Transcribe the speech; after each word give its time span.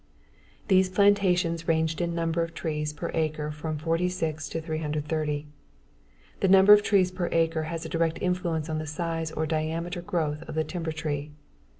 These 0.67 0.89
plantations 0.89 1.67
ranged 1.67 2.01
in 2.01 2.15
number 2.15 2.41
of 2.41 2.55
trees 2.55 2.91
per 2.91 3.11
acre 3.13 3.51
from 3.51 3.77
46 3.77 4.49
to 4.49 4.59
330. 4.59 5.45
The 6.39 6.47
number 6.47 6.73
of 6.73 6.81
trees 6.81 7.11
per 7.11 7.29
acre 7.31 7.65
has 7.69 7.85
a 7.85 7.89
direct 7.89 8.17
influence 8.19 8.67
on 8.67 8.79
the 8.79 8.87
size 8.87 9.31
or 9.31 9.45
diameter 9.45 10.01
growth 10.01 10.41
of 10.49 10.55
the 10.55 10.63
timber 10.63 10.91
tree. 10.91 11.33